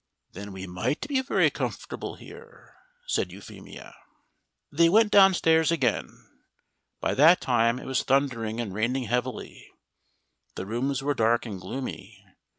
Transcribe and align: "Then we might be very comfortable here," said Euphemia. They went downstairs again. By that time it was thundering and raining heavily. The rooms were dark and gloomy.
"Then 0.31 0.51
we 0.51 0.65
might 0.65 1.07
be 1.07 1.21
very 1.21 1.51
comfortable 1.51 2.15
here," 2.15 2.73
said 3.05 3.31
Euphemia. 3.31 3.95
They 4.71 4.89
went 4.89 5.11
downstairs 5.11 5.71
again. 5.71 6.27
By 6.99 7.13
that 7.13 7.39
time 7.39 7.77
it 7.77 7.85
was 7.85 8.01
thundering 8.01 8.59
and 8.59 8.73
raining 8.73 9.03
heavily. 9.03 9.63
The 10.55 10.65
rooms 10.65 11.03
were 11.03 11.13
dark 11.13 11.45
and 11.45 11.61
gloomy. 11.61 12.25